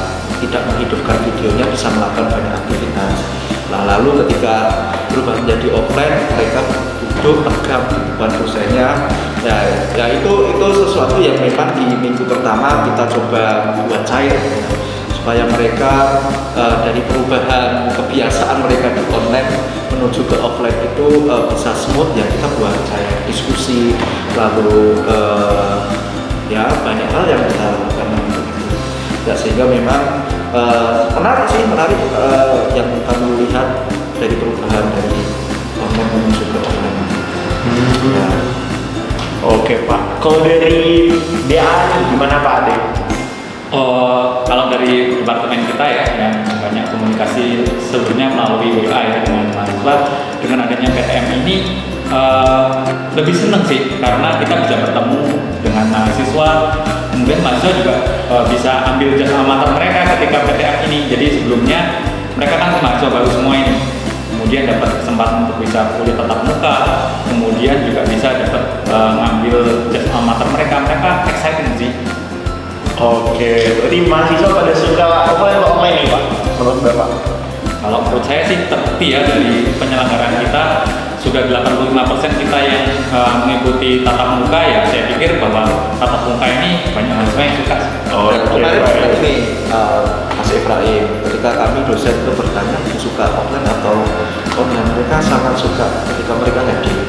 tidak 0.43 0.61
menghidupkan 0.67 1.17
videonya 1.23 1.65
bisa 1.69 1.87
melakukan 1.93 2.27
banyak 2.27 2.53
aktivitas. 2.57 3.15
Nah 3.71 3.81
lalu 3.87 4.25
ketika 4.25 4.55
berubah 5.13 5.39
menjadi 5.39 5.67
offline 5.71 6.17
mereka 6.35 6.59
duduk 7.23 7.47
di 7.47 7.97
depan 8.11 8.29
dosennya. 8.41 8.89
Ya, 9.43 9.55
ya 9.95 10.05
itu 10.07 10.55
itu 10.55 10.67
sesuatu 10.87 11.19
yang 11.19 11.35
memang 11.35 11.75
di 11.75 11.83
minggu 11.99 12.23
pertama 12.23 12.87
kita 12.87 13.11
coba 13.11 13.75
buat 13.87 14.07
cair 14.07 14.39
supaya 15.11 15.47
mereka 15.47 16.19
eh, 16.55 16.75
dari 16.83 17.01
perubahan 17.07 17.91
kebiasaan 17.95 18.63
mereka 18.63 18.91
di 18.91 19.03
online 19.11 19.49
menuju 20.03 20.27
ke 20.27 20.35
offline 20.43 20.75
itu 20.83 21.31
eh, 21.31 21.43
bisa 21.47 21.71
smooth 21.71 22.11
ya 22.11 22.27
kita 22.27 22.47
buat 22.59 22.75
cair 22.91 23.23
diskusi 23.23 23.95
lalu 24.35 24.99
eh, 25.07 25.79
ya 26.51 26.67
banyak 26.83 27.07
hal 27.07 27.23
yang 27.23 27.39
kita 27.47 27.71
lakukan 27.71 28.07
ya 29.23 29.31
sehingga 29.39 29.63
memang 29.63 30.27
eh, 30.51 31.07
menarik 31.15 31.47
sih 31.47 31.63
menarik 31.71 31.95
eh, 32.19 32.75
yang 32.75 32.91
kami 33.07 33.47
lihat 33.47 33.87
dari 34.19 34.35
perubahan 34.35 34.91
dari 34.91 35.23
online 35.79 36.09
menuju 36.19 36.43
ke 36.51 36.57
offline 36.59 36.97
ya. 38.11 38.27
Oke 39.43 39.87
Pak. 39.87 40.23
Kalau 40.23 40.39
dari 40.43 41.11
DAI 41.47 41.99
gimana 42.11 42.43
Pak 42.43 42.53
Ade? 42.63 42.75
Oh, 43.71 44.43
kalau 44.47 44.67
dari 44.67 45.19
departemen 45.19 45.67
kita 45.67 45.83
ya 45.83 46.05
yang 46.15 46.35
banyak 46.63 46.85
komunikasi 46.87 47.67
sebelumnya 47.83 48.31
melalui 48.31 48.71
WA 48.79 48.99
ya 49.03 49.19
dengan 49.27 49.51
mahasiswa 49.51 49.95
dengan 50.39 50.57
adanya 50.63 50.89
PTM 50.95 51.25
ini 51.43 51.55
eh, 52.07 52.67
lebih 53.19 53.35
seneng 53.35 53.63
sih 53.67 53.99
karena 53.99 54.39
kita 54.39 54.63
bisa 54.63 54.75
bertemu 54.79 55.21
dengan 55.59 55.85
mahasiswa. 55.91 56.49
Kemudian 57.13 57.39
mahasiswa 57.43 57.71
juga 57.83 57.93
eh, 58.31 58.43
bisa 58.47 58.71
ambil 58.95 59.19
jasa 59.19 59.35
amater 59.43 59.69
mereka 59.75 59.99
ketika 60.15 60.37
PTM 60.47 60.77
ini. 60.87 60.99
Jadi 61.11 61.25
sebelumnya 61.39 61.79
mereka 62.39 62.55
kan 62.57 62.79
mahasiswa 62.79 63.11
baru 63.11 63.27
semua 63.27 63.53
ini. 63.59 63.75
Kemudian 64.33 64.67
dapat 64.67 64.99
kesempatan 64.99 65.47
untuk 65.47 65.57
bisa 65.63 65.79
kuliah 65.99 66.15
tatap 66.19 66.39
muka. 66.47 66.75
Kemudian 67.27 67.77
juga 67.83 68.01
bisa 68.07 68.27
dapat 68.39 68.63
eh, 68.87 69.11
ngambil 69.19 69.55
jasa 69.91 70.09
amater 70.15 70.47
mereka. 70.47 70.75
Mereka 70.87 71.09
exciting 71.27 71.71
sih. 71.75 71.91
Oke, 72.93 73.73
berarti 73.81 74.05
mahasiswa 74.05 74.47
pada 74.53 74.73
suka 74.77 75.05
offline 75.33 75.57
atau 75.59 75.75
online 75.75 75.97
nih 76.05 76.07
Pak? 76.13 76.23
Menurut 76.59 76.81
Bapak? 76.85 77.09
Kalau 77.83 77.99
menurut 78.07 78.23
saya 78.23 78.47
sih 78.47 78.71
terbukti 78.71 79.11
ya 79.11 79.27
dari 79.27 79.67
penyelenggaraan 79.75 80.39
kita 80.39 80.63
sudah 81.19 81.47
85% 81.47 82.43
kita 82.43 82.57
yang 82.63 82.83
eh, 83.11 83.33
mengikuti 83.43 84.03
tatap 84.03 84.43
muka 84.43 84.59
ya 84.59 84.83
saya 84.87 85.07
pikir 85.11 85.39
bahwa 85.39 85.67
tatap 85.99 86.21
muka 86.27 86.45
ini 86.47 86.91
banyak 86.91 87.15
mahasiswa 87.15 87.41
yang 87.43 87.55
suka. 87.59 87.77
Oh, 88.13 88.31
Dan 88.31 88.41
kemarin 88.47 88.83
juga 88.87 89.07
ini 89.19 89.35
uh, 89.73 90.03
Mas 90.37 90.49
Ibrahim, 90.53 91.03
ketika 91.25 91.49
kami 91.57 91.79
dosen 91.87 92.13
itu 92.13 92.31
bertanya 92.37 92.77
suka 92.99 93.25
offline 93.25 93.67
atau 93.67 93.95
online, 94.59 94.87
mereka 94.93 95.17
sangat 95.23 95.55
suka 95.57 95.87
ketika 96.13 96.37
mereka 96.39 96.61
hadir 96.63 96.99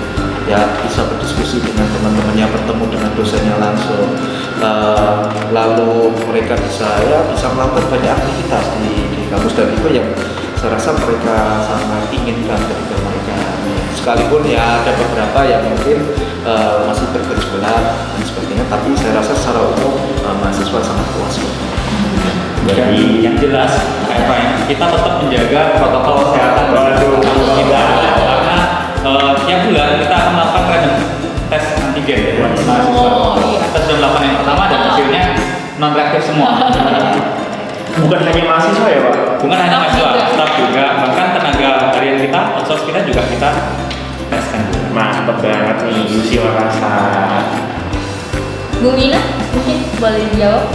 ya 0.45 0.61
bisa 0.81 1.05
berdiskusi 1.09 1.61
dengan 1.61 1.89
teman-temannya 1.89 2.47
bertemu 2.53 2.85
dengan 2.89 3.11
dosennya 3.15 3.57
langsung 3.61 4.11
Uh, 4.55 5.29
lalu 5.51 6.15
mereka 6.31 6.55
bisa 6.55 6.87
ya 7.11 7.27
bisa 7.27 7.51
melakukan 7.53 7.91
banyak 7.91 8.17
aktivitas 8.17 8.65
di 8.81 9.14
kampus 9.35 9.53
dan 9.59 9.67
itu 9.75 9.89
yang 9.91 10.09
saya 10.55 10.79
rasa 10.79 10.95
mereka 10.95 11.59
sangat 11.67 12.07
inginkan 12.15 12.57
ketika 12.57 12.97
mereka 13.03 13.37
sekalipun 13.99 14.47
ya 14.47 14.81
ada 14.81 14.95
beberapa 14.95 15.41
yang 15.43 15.63
mungkin 15.67 16.07
uh, 16.47 16.87
masih 16.87 17.11
bergejolak 17.11 17.83
dan 18.15 18.23
sebagainya 18.23 18.65
tapi 18.71 18.95
saya 18.95 19.19
rasa 19.19 19.35
secara 19.35 19.61
umum 19.75 19.99
uh, 20.23 20.37
mahasiswa 20.39 20.79
sangat 20.79 21.07
puas. 21.19 21.35
Jadi 22.65 23.21
yang 23.21 23.37
jelas 23.37 23.77
apa 24.09 24.35
ya, 24.41 24.51
kita 24.65 24.85
tetap 24.89 25.15
menjaga 25.21 25.61
protokol 25.77 26.33
kesehatan 26.33 26.65
di 26.65 26.73
Waduh. 26.73 27.21
kampus 27.21 27.49
kita 27.61 27.83
karena 28.25 28.57
tiap 29.45 29.61
bulan 29.69 29.89
kita 30.01 30.15
akan 30.17 30.33
melakukan 30.33 30.65
random 30.65 30.95
tes 31.53 31.65
antigen 31.77 32.19
buat 32.41 32.53
mahasiswa. 32.65 33.05
Oh, 33.05 33.37
iya. 33.53 33.61
Kita 33.69 33.79
sudah 33.85 33.97
melakukan 34.01 34.23
yang 34.25 34.37
pertama 34.41 34.63
dan 34.73 34.81
hasilnya 34.89 35.25
non 35.77 35.93
reaktif 35.93 36.23
semua. 36.25 36.51
Bukan 37.95 38.19
hanya 38.21 38.43
mahasiswa 38.43 38.87
ya 38.91 39.01
Pak? 39.07 39.15
Bukan 39.39 39.55
hanya 39.57 39.71
Staff 39.71 39.83
mahasiswa, 39.87 40.09
juga. 40.11 40.23
staff 40.35 40.51
juga, 40.59 40.85
bahkan 40.99 41.27
tenaga 41.31 41.71
harian 41.95 42.17
kita, 42.19 42.41
outsource 42.59 42.85
kita 42.85 42.99
juga 43.07 43.23
kita 43.31 43.51
teskan. 44.29 44.63
Mantep 44.91 45.37
banget 45.39 45.77
nih, 45.87 46.03
Yusi 46.07 46.37
Warasa. 46.39 46.91
Bu 48.79 48.91
Mina 48.93 49.21
mungkin 49.55 49.77
boleh 49.97 50.23
dijawab. 50.35 50.67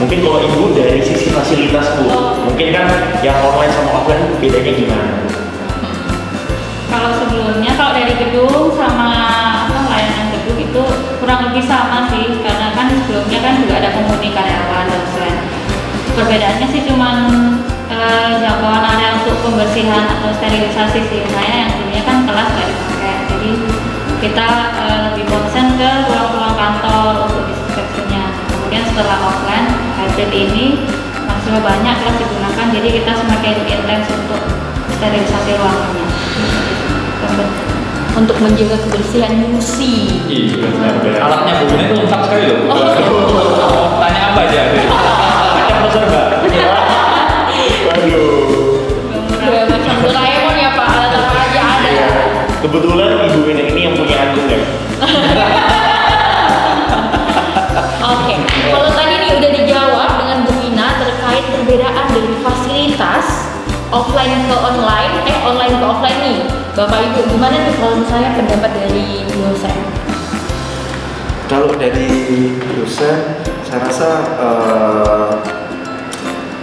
Mungkin 0.00 0.18
kalau 0.24 0.40
ibu 0.40 0.62
dari 0.72 1.00
sisi 1.00 1.28
fasilitas 1.28 2.00
bu, 2.00 2.08
Oh. 2.08 2.32
mungkin 2.48 2.72
kan 2.72 2.88
yang 3.20 3.36
online 3.38 3.68
sama 3.70 4.00
offline 4.00 4.32
bedanya 4.40 4.72
gimana? 4.72 5.12
Kalau 6.88 7.10
sebelumnya 7.14 7.72
kalau 7.76 7.92
dari 7.94 8.16
gedung 8.16 8.72
sama 8.74 9.19
kurang 11.20 11.52
lebih 11.52 11.64
sama 11.68 12.08
sih 12.08 12.40
karena 12.40 12.72
kan 12.72 12.88
sebelumnya 13.04 13.38
kan 13.44 13.52
juga 13.60 13.74
ada 13.76 13.90
komunikasi 13.92 14.32
karyawan 14.32 14.86
dosen. 14.88 15.36
Perbedaannya 16.16 16.66
sih 16.72 16.82
cuman 16.88 17.16
eh, 17.92 18.32
jangkauan 18.40 18.82
area 18.82 19.20
untuk 19.20 19.36
pembersihan 19.44 20.08
atau 20.18 20.32
sterilisasi 20.40 21.00
sih. 21.06 21.22
Saya 21.28 21.68
yang 21.68 21.70
dulunya 21.76 22.02
kan 22.08 22.24
kelas 22.24 22.48
nggak 22.56 22.68
dipakai, 22.72 23.14
jadi 23.36 23.50
kita 24.24 24.48
eh, 24.80 24.98
lebih 25.12 25.24
konsen 25.28 25.76
ke 25.76 25.90
ruang-ruang 26.08 26.56
kantor 26.56 27.28
untuk 27.28 27.44
disinfeksinya. 27.52 28.24
Kemudian 28.48 28.84
setelah 28.88 29.18
offline 29.20 29.68
hybrid 30.00 30.32
ini 30.32 30.88
masih 31.28 31.60
banyak 31.60 31.94
kelas 32.00 32.16
digunakan, 32.16 32.66
jadi 32.74 32.88
kita 33.00 33.12
semakin 33.12 33.54
intens 33.68 34.06
untuk 34.08 34.42
sterilisasi 34.98 35.52
ruangannya. 35.56 36.09
Untuk 38.10 38.36
menjaga 38.42 38.76
kebersihan 38.84 39.32
musi. 39.48 40.20
Iya. 40.26 40.66
Alatnya 41.22 41.52
Bu 41.62 41.64
Gina 41.70 41.82
itu 41.88 41.94
lengkap 42.04 42.20
sekali 42.26 42.44
loh. 42.50 42.58
Tanya 44.02 44.22
apa 44.34 44.40
aja? 44.44 44.60
Macam 45.80 46.02
mbak. 46.10 46.26
Waduh. 47.90 48.50
Udah 49.40 49.64
macam 49.66 49.94
Doraemon 50.04 50.56
ya 50.58 50.70
Pak, 50.76 50.86
alat 50.86 51.12
apa 51.16 51.38
aja 51.48 51.60
ada. 51.64 51.88
Iya. 51.88 52.08
Kebetulan 52.60 53.08
ibu 53.30 53.40
ini 53.48 53.80
yang 53.80 53.94
punya 53.96 54.16
agung 54.20 54.46
ya. 54.50 54.60
offline 63.90 64.46
ke 64.46 64.56
online, 64.56 65.12
eh 65.26 65.38
online 65.42 65.74
ke 65.74 65.84
offline 65.84 66.18
nih. 66.22 66.38
Bapak 66.78 66.98
Ibu, 67.10 67.20
gimana 67.34 67.56
nih 67.66 67.74
kalau 67.74 67.94
misalnya 67.98 68.30
pendapat 68.38 68.70
dari 68.70 69.26
dosen? 69.26 69.76
Kalau 71.50 71.74
dari 71.74 72.10
dosen, 72.78 73.42
saya 73.66 73.78
rasa 73.82 74.10
eh, 74.38 75.32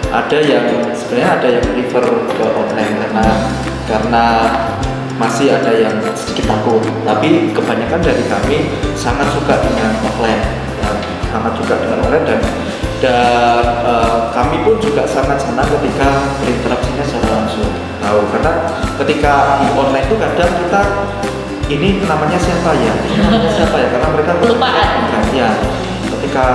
ada 0.08 0.38
yang 0.40 0.64
sebenarnya 0.96 1.30
ada 1.36 1.48
yang 1.60 1.64
prefer 1.68 2.04
ke 2.08 2.46
online 2.56 2.94
karena 2.96 3.26
karena 3.84 4.24
masih 5.20 5.52
ada 5.52 5.72
yang 5.76 6.00
sedikit 6.16 6.56
takut. 6.56 6.80
Tapi 7.04 7.52
kebanyakan 7.52 8.00
dari 8.00 8.24
kami 8.24 8.72
sangat 8.96 9.28
suka 9.36 9.60
dengan 9.60 9.92
offline, 10.08 10.40
ya, 10.80 10.90
sangat 11.28 11.52
suka 11.60 11.76
dengan 11.76 11.98
online 12.08 12.24
dan 12.24 12.40
dan 13.04 13.64
eh, 13.84 14.20
kami 14.38 14.62
pun 14.62 14.78
juga 14.78 15.02
sangat 15.02 15.34
senang 15.42 15.66
ketika 15.66 16.30
berinteraksinya 16.38 17.02
secara 17.02 17.42
langsung. 17.42 17.74
Tahu 17.98 18.18
karena 18.30 18.52
ketika 19.02 19.58
di 19.58 19.66
online 19.74 20.06
itu 20.06 20.14
kadang 20.14 20.52
kita 20.62 20.82
ini 21.66 21.88
namanya 22.06 22.38
siapa 22.38 22.70
ya? 22.78 22.94
Ini 23.02 23.18
namanya 23.18 23.50
siapa 23.50 23.76
ya? 23.82 23.88
Karena 23.90 24.08
mereka 24.14 24.32
Kelupaan. 24.38 25.26
ya 25.34 25.50
ketika 26.06 26.46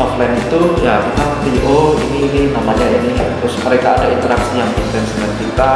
offline 0.00 0.40
itu 0.40 0.60
ya 0.80 1.04
kita 1.04 1.20
ngerti 1.20 1.52
oh 1.68 2.00
ini 2.00 2.18
ini 2.32 2.42
namanya 2.56 2.86
ini 2.88 3.12
terus 3.12 3.60
mereka 3.60 4.00
ada 4.00 4.08
interaksi 4.08 4.56
yang 4.56 4.70
intens 4.72 5.12
dengan 5.12 5.32
kita 5.36 5.70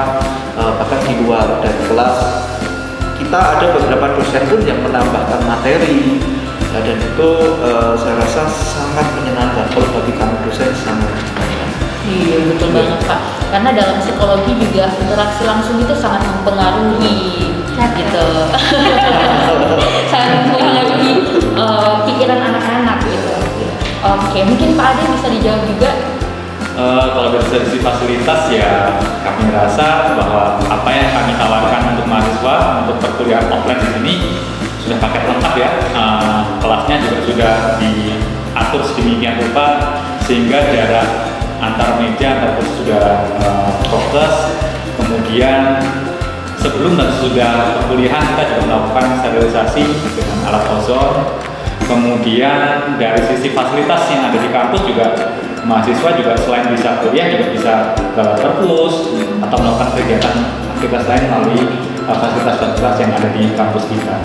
eh, 0.57 0.73
bahkan 0.81 1.01
di 1.05 1.15
luar 1.21 1.61
dari 1.61 1.81
kelas 1.85 2.17
kita 3.21 3.41
ada 3.61 3.67
beberapa 3.77 4.17
dosen 4.17 4.43
pun 4.49 4.61
yang 4.65 4.81
menambahkan 4.81 5.41
materi 5.45 6.17
ya, 6.73 6.81
dan 6.81 6.97
itu 6.97 7.31
eh, 7.61 7.93
saya 8.01 8.15
rasa 8.25 8.43
sangat 8.49 9.07
kalau 9.73 9.89
bagi 10.01 10.13
kami 10.15 10.35
dosen 10.47 10.71
sangat 10.75 11.11
Iya 12.07 12.39
betul 12.55 12.71
banget 12.71 13.03
Pak. 13.03 13.21
Karena 13.51 13.71
dalam 13.75 13.99
psikologi 13.99 14.55
juga 14.55 14.95
interaksi 14.95 15.43
langsung 15.43 15.83
itu 15.83 15.91
sangat 15.91 16.23
mempengaruhi 16.23 17.51
gitu. 17.77 18.27
sangat 20.13 20.31
mempengaruhi 20.47 21.13
eh, 21.51 21.95
pikiran 22.07 22.41
anak-anak 22.53 22.99
gitu. 23.11 23.35
Oke, 24.07 24.39
mungkin 24.47 24.79
Pak 24.79 24.87
Ade 24.95 25.03
bisa 25.19 25.29
dijawab 25.35 25.63
juga. 25.67 25.91
Eh, 26.77 27.07
kalau 27.17 27.29
dari 27.33 27.47
sisi 27.49 27.81
fasilitas 27.81 28.53
ya 28.53 29.01
kami 29.25 29.49
merasa 29.49 30.13
bahwa 30.13 30.61
apa 30.61 30.89
yang 30.93 31.09
kami 31.09 31.33
tawarkan 31.41 31.83
untuk 31.97 32.07
mahasiswa 32.07 32.57
untuk 32.85 32.97
perkuliahan 33.01 33.49
offline 33.49 33.81
di 33.81 33.89
sini 33.97 34.15
sudah 34.85 35.01
paket 35.01 35.23
lengkap 35.27 35.55
ya. 35.59 35.71
Eh, 35.91 36.41
kelasnya 36.63 36.97
juga 37.03 37.19
sudah 37.25 37.55
diatur 38.67 38.83
sedemikian 38.83 39.39
rupa 39.39 39.95
sehingga 40.27 40.59
jarak 40.75 41.31
antar 41.63 42.03
meja 42.03 42.35
antar 42.35 42.59
kursi 42.59 42.83
sudah 42.83 43.31
eh, 43.39 43.71
fokus. 43.87 44.35
Kemudian 44.99 45.79
sebelum 46.59 46.99
dan 46.99 47.15
sesudah 47.15 47.79
perkuliahan 47.79 48.27
kita 48.35 48.43
juga 48.51 48.63
melakukan 48.67 49.23
sterilisasi 49.23 49.87
dengan 50.19 50.39
alat 50.51 50.67
ozon. 50.83 51.15
Kemudian 51.87 52.99
dari 52.99 53.23
sisi 53.31 53.55
fasilitas 53.55 54.11
yang 54.11 54.35
ada 54.35 54.39
di 54.43 54.51
kampus 54.51 54.83
juga 54.83 55.15
mahasiswa 55.63 56.19
juga 56.19 56.35
selain 56.35 56.67
bisa 56.75 56.99
kuliah 57.07 57.31
juga 57.31 57.47
bisa 57.55 57.75
ke 57.95 58.23
atau 59.47 59.57
melakukan 59.63 59.95
kegiatan 59.95 60.35
aktivitas 60.75 61.07
lain 61.07 61.25
melalui 61.31 61.63
uh, 62.11 62.19
fasilitas-fasilitas 62.19 62.97
yang 62.99 63.11
ada 63.15 63.29
di 63.31 63.43
kampus 63.55 63.87
kita. 63.87 64.17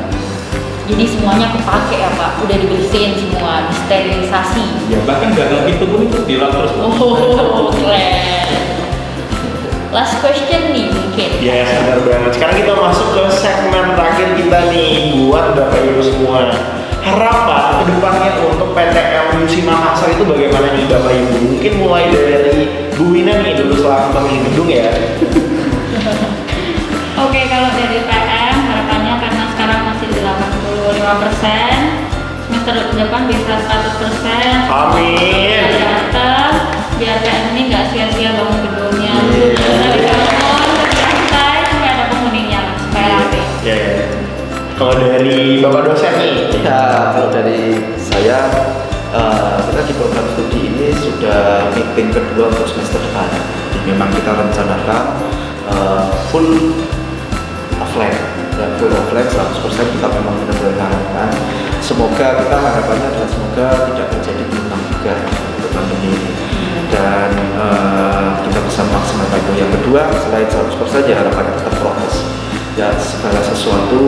Jadi 0.91 1.07
semuanya 1.07 1.47
kepake 1.55 2.03
ya 2.03 2.11
Pak, 2.19 2.43
udah 2.43 2.57
dibersihin 2.59 3.15
semua, 3.15 3.63
disterilisasi. 3.71 4.91
Ya 4.91 4.99
bahkan 5.07 5.31
gagal 5.31 5.63
pintu 5.63 5.87
pun 5.87 6.03
itu 6.03 6.19
dilap 6.27 6.51
terus. 6.51 6.75
Oh, 6.75 7.71
keren. 7.71 8.51
Last 9.95 10.19
question 10.19 10.75
nih 10.75 10.91
mungkin. 10.91 11.29
Yes, 11.39 11.71
benar 11.71 11.99
banget. 12.03 12.31
Sekarang 12.35 12.55
kita 12.59 12.73
masuk 12.75 13.07
ke 13.15 13.23
segmen 13.39 13.95
terakhir 13.95 14.35
kita 14.35 14.67
nih 14.67 15.15
buat 15.15 15.55
Bapak 15.55 15.79
Ibu 15.79 16.03
semua. 16.03 16.51
Harapan 17.01 17.81
ke 17.81 17.83
depannya 17.97 18.31
untuk 18.45 18.75
PTM 18.77 19.41
UC 19.47 19.63
Makassar 19.63 20.11
itu 20.11 20.23
bagaimana 20.27 20.75
nih 20.75 20.85
Bapak 20.91 21.11
Ibu? 21.11 21.55
Mungkin 21.55 21.73
mulai 21.79 22.11
dari 22.11 22.67
Bu 22.99 23.15
Wina 23.15 23.39
nih 23.39 23.55
dulu 23.55 23.79
selaku 23.79 24.11
pemilik 24.11 24.43
gedung 24.51 24.67
ya. 24.67 24.91
Oke, 27.21 27.47
kalau 27.47 27.69
dari 27.79 27.99
semester 32.61 32.93
depan 32.93 33.25
bisa 33.25 33.57
100 33.57 33.97
persen. 33.97 34.53
Amin. 34.69 35.65
Datang, 35.81 36.53
biar 37.01 37.17
PM 37.25 37.43
ini 37.57 37.61
nggak 37.73 37.89
sia-sia 37.89 38.37
bangun 38.37 38.59
gedungnya. 38.69 39.13
Iya. 39.33 39.49
Dari 39.57 40.01
bangun, 40.05 40.69
selesai, 40.93 41.57
sampai 41.65 41.89
ada 41.89 42.05
penghuninya, 42.13 42.61
supaya 42.77 43.07
rapi. 43.17 43.41
Ya, 43.65 43.75
ya. 43.75 43.93
Kalau 44.77 44.93
dari 44.97 45.61
Bapak 45.61 45.81
dosen 45.89 46.13
nih, 46.21 46.33
Ya, 46.61 47.09
kalau 47.17 47.33
dari 47.33 47.81
saya, 47.97 48.45
eh, 49.09 49.57
kita 49.65 49.81
di 49.81 49.93
program 49.97 50.25
studi 50.37 50.59
ini 50.69 50.93
sudah 50.93 51.73
meeting 51.73 52.13
kedua 52.13 52.53
untuk 52.53 52.69
semester 52.69 53.01
depan. 53.01 53.29
Jadi 53.73 53.85
memang 53.89 54.09
kita 54.13 54.37
rencanakan 54.37 55.03
eh, 55.65 56.05
full 56.29 56.77
offline, 57.81 58.17
ya 58.61 58.69
full 58.77 58.93
offline 58.93 59.25
100% 59.25 59.97
kita 59.97 60.07
memang 60.13 60.37
benar-benar 60.45 60.77
harapkan. 60.77 61.29
Semoga 61.91 62.39
kita 62.39 62.55
harapannya 62.55 63.03
adalah 63.03 63.27
semoga 63.27 63.67
tidak 63.91 64.07
terjadi 64.15 64.43
gelombang 64.47 64.79
juga 64.95 65.13
untuk 65.27 65.71
pandemi 65.75 66.07
ini. 66.15 66.31
Dan 66.87 67.29
eh, 67.35 68.29
kita 68.47 68.59
bisa 68.63 68.81
memaksimalkan 68.87 69.39
itu. 69.43 69.51
Yang 69.59 69.71
kedua, 69.75 70.01
selain 70.23 70.47
100% 70.47 71.11
ya 71.11 71.15
harapannya 71.19 71.51
tetap 71.51 71.75
prokes. 71.83 72.15
Ya 72.79 72.95
segala 72.95 73.43
sesuatu 73.43 74.07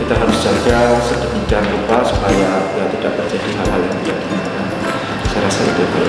kita 0.00 0.14
harus 0.16 0.40
jaga 0.40 0.96
sedemikian 1.04 1.68
rupa 1.68 2.00
supaya 2.00 2.64
ya 2.64 2.84
tidak 2.96 3.12
terjadi 3.20 3.48
hal-hal 3.60 3.80
yang 3.84 3.96
tidak 4.08 4.16
diinginkan. 4.24 4.66
Saya 5.28 5.40
rasa 5.44 5.60
itu 5.68 5.82
gitu. 5.84 6.00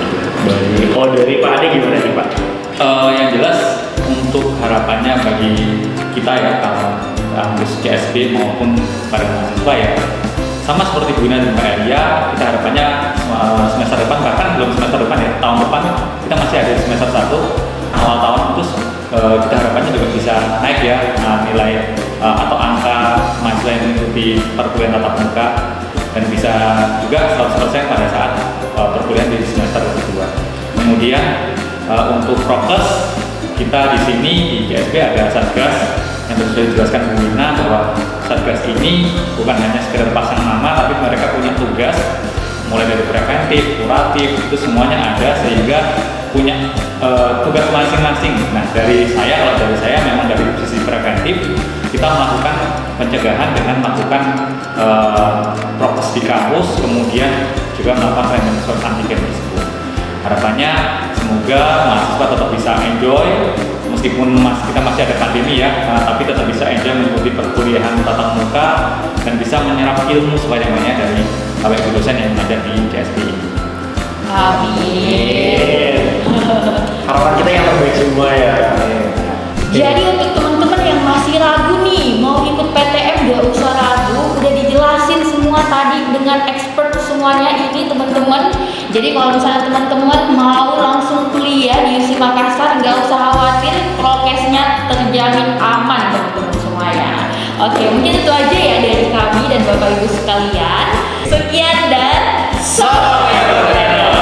Baik. 0.48 0.88
Kalau 0.88 1.08
dari 1.12 1.34
Pak 1.44 1.50
Ade 1.52 1.66
gimana 1.68 1.96
nih 2.00 2.12
Pak? 2.16 2.28
Eh, 2.80 3.08
yang 3.20 3.28
jelas 3.36 3.58
untuk 4.08 4.56
harapannya 4.64 5.20
bagi 5.20 5.52
kita 6.16 6.32
ya 6.32 6.64
kalau 6.64 6.96
kampus 7.36 7.76
CSB 7.84 8.32
maupun 8.32 8.72
para 9.12 9.28
mahasiswa 9.28 9.74
ya 9.76 9.92
sama 10.70 10.86
seperti 10.86 11.18
Bu 11.18 11.26
Ina 11.26 11.42
dan 11.42 11.50
Mbak 11.58 11.66
Elia 11.82 12.02
kita 12.30 12.42
harapannya 12.46 12.86
eh, 13.18 13.66
semester 13.74 13.98
depan 14.06 14.18
bahkan 14.22 14.46
belum 14.54 14.70
semester 14.78 14.98
depan 15.02 15.18
ya 15.18 15.30
tahun 15.42 15.58
depan 15.66 15.82
kita 16.22 16.34
masih 16.38 16.56
ada 16.62 16.72
semester 16.78 17.08
1 17.10 17.98
awal 17.98 18.16
tahun 18.22 18.40
terus 18.54 18.70
eh, 19.10 19.36
kita 19.42 19.54
harapannya 19.58 19.90
juga 19.98 20.06
bisa 20.14 20.34
naik 20.62 20.78
ya 20.86 20.98
eh, 21.18 21.38
nilai 21.50 21.72
atau 22.22 22.54
angka 22.54 22.98
mahasiswa 23.42 23.70
yang 23.74 23.82
mengikuti 23.82 24.38
perkuliahan 24.54 24.92
tatap 24.94 25.14
muka 25.18 25.46
dan 26.12 26.22
bisa 26.28 26.52
juga 27.02 27.18
100% 27.32 27.90
pada 27.90 28.06
saat 28.12 28.32
perkuliahan 28.76 29.32
di 29.32 29.40
semester 29.40 29.80
kedua. 29.80 30.28
Kemudian 30.76 31.56
untuk 31.88 32.36
prokes 32.44 33.16
kita 33.56 33.96
di 33.96 33.98
sini 34.04 34.32
di 34.52 34.58
GSB 34.68 34.94
ada 35.00 35.32
satgas 35.32 36.00
yang 36.28 36.36
sudah 36.54 36.64
dijelaskan 36.70 37.00
Bu 37.08 37.14
Wina 37.24 37.46
bahwa 37.56 37.80
satgas 38.30 38.62
ini 38.70 39.10
bukan 39.34 39.56
hanya 39.58 39.82
sekedar 39.82 40.14
pasang 40.14 40.38
tugas 41.60 41.96
mulai 42.70 42.86
dari 42.86 43.04
preventif, 43.04 43.82
kuratif 43.82 44.30
itu 44.46 44.56
semuanya 44.56 45.12
ada 45.12 45.42
sehingga 45.42 45.78
punya 46.30 46.70
eh, 47.02 47.32
tugas 47.44 47.66
masing-masing. 47.68 48.34
Nah 48.54 48.64
dari 48.72 49.10
saya 49.10 49.44
kalau 49.44 49.54
dari 49.58 49.76
saya 49.76 49.98
memang 50.06 50.30
dari 50.30 50.44
sisi 50.64 50.80
preventif 50.86 51.36
kita 51.90 52.06
melakukan 52.06 52.56
pencegahan 52.96 53.50
dengan 53.52 53.76
melakukan 53.82 54.22
eh, 54.78 55.40
prokes 55.76 56.14
di 56.14 56.22
kampus 56.24 56.78
kemudian 56.78 57.52
juga 57.74 57.98
melakukan 57.98 58.26
random 58.38 58.56
swab 58.62 58.78
antigen 58.80 59.18
tersebut. 59.18 59.66
Harapannya 60.20 60.72
semoga 61.16 61.62
mahasiswa 61.88 62.26
tetap 62.28 62.48
bisa 62.52 62.72
enjoy 62.86 63.28
meskipun 63.90 64.32
mas, 64.38 64.56
kita 64.64 64.80
masih 64.80 65.02
ada 65.04 65.16
pandemi 65.18 65.60
ya, 65.60 65.90
uh, 65.90 66.00
tapi 66.06 66.22
tetap 66.24 66.46
bisa 66.46 66.64
enjoy 66.70 66.94
mengikuti 66.94 67.34
perkuliahan 67.34 68.00
tatap 68.06 68.38
muka 68.38 68.68
dan 69.26 69.34
bisa 69.36 69.60
menyerap 69.66 70.06
ilmu 70.06 70.38
sebanyak-banyaknya 70.38 70.94
dari 70.96 71.49
Ibu 71.60 71.92
dosen 71.92 72.16
yang 72.16 72.32
ada 72.40 72.56
di 72.64 72.72
CSP. 72.88 73.16
Amin. 74.32 76.24
Harapan 77.06 77.32
kita 77.36 77.50
yang 77.52 77.64
terbaik 77.68 77.94
semua 78.00 78.28
ya. 78.32 78.54
Jadi 79.70 80.02
untuk 80.08 80.34
teman-teman 80.34 80.80
yang 80.82 81.00
masih 81.04 81.36
ragu 81.36 81.84
nih 81.84 82.18
mau 82.18 82.42
ikut 82.42 82.74
PTM 82.74 83.16
gak 83.28 83.42
usah 83.54 83.72
ragu, 83.76 84.40
udah 84.40 84.52
dijelasin 84.56 85.20
semua 85.22 85.60
tadi 85.68 86.10
dengan 86.10 86.48
expert 86.48 86.96
semuanya 86.96 87.52
ini 87.70 87.86
teman-teman. 87.86 88.50
Jadi 88.90 89.14
kalau 89.14 89.36
misalnya 89.36 89.68
teman-teman 89.68 90.34
mau 90.34 90.80
langsung 90.80 91.28
kuliah 91.30 91.86
di 91.86 92.00
UC 92.02 92.18
Makassar 92.18 92.80
nggak 92.80 93.06
usah 93.06 93.18
khawatir, 93.30 93.76
prokesnya 94.00 94.90
terjamin 94.90 95.60
aman 95.60 96.08
teman-teman 96.08 96.56
semuanya. 96.58 97.10
Oke, 97.60 97.92
mungkin 97.92 98.24
itu 98.24 98.32
aja 98.32 98.56
ya 98.56 98.76
dari 98.80 99.12
kami 99.12 99.52
dan 99.52 99.60
Bapak 99.68 100.00
Ibu 100.00 100.08
sekalian. 100.08 100.86
Sekian 101.28 101.92
dan 101.92 102.48
salam 102.56 104.19